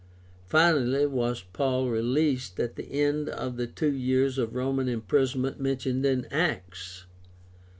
Finally, 0.47 1.05
was 1.05 1.43
Paul 1.53 1.87
released 1.91 2.59
at 2.59 2.75
the 2.75 2.85
end 2.91 3.29
of 3.29 3.55
the 3.55 3.67
two 3.67 3.93
years 3.93 4.39
of 4.39 4.55
Roman 4.55 4.89
imprisonment 4.89 5.59
mentioned 5.59 6.07
in 6.07 6.25
Acts 6.31 7.05